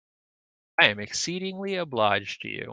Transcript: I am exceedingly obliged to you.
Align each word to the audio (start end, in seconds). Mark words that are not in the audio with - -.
I 0.79 0.87
am 0.87 0.99
exceedingly 0.99 1.75
obliged 1.75 2.41
to 2.41 2.47
you. 2.47 2.69